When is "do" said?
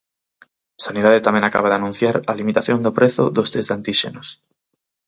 2.85-2.95